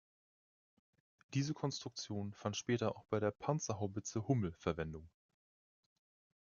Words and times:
Diese 1.35 1.53
Konstruktion 1.53 2.33
fand 2.33 2.57
später 2.57 2.95
auch 2.97 3.03
bei 3.11 3.19
der 3.19 3.29
Panzerhaubitze 3.29 4.27
Hummel 4.27 4.51
Verwendung. 4.53 5.07